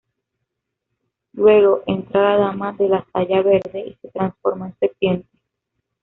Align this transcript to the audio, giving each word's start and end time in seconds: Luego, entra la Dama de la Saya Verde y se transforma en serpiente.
Luego, 1.33 1.83
entra 1.85 2.35
la 2.35 2.45
Dama 2.47 2.71
de 2.73 2.89
la 2.89 3.05
Saya 3.13 3.43
Verde 3.43 3.85
y 3.85 3.93
se 4.01 4.09
transforma 4.09 4.65
en 4.69 4.77
serpiente. 4.79 5.29